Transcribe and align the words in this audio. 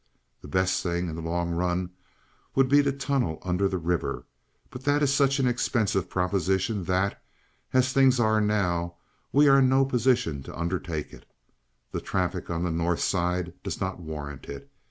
The 0.41 0.47
best 0.47 0.81
thing 0.81 1.09
in 1.09 1.15
the 1.15 1.21
long 1.21 1.51
run 1.51 1.91
would 2.55 2.67
be 2.67 2.81
to 2.81 2.91
tunnel 2.91 3.37
under 3.45 3.67
the 3.67 3.77
river; 3.77 4.25
but 4.71 4.83
that 4.85 5.03
is 5.03 5.13
such 5.13 5.37
an 5.37 5.47
expensive 5.47 6.09
proposition 6.09 6.85
that, 6.85 7.21
as 7.71 7.93
things 7.93 8.19
are 8.19 8.41
now, 8.41 8.95
we 9.31 9.47
are 9.47 9.59
in 9.59 9.69
no 9.69 9.85
position 9.85 10.41
to 10.41 10.57
undertake 10.59 11.13
it. 11.13 11.29
The 11.91 12.01
traffic 12.01 12.49
on 12.49 12.63
the 12.63 12.71
North 12.71 13.01
Side 13.01 13.53
does 13.61 13.79
not 13.79 13.99
warrant 13.99 14.45
it. 14.47 14.71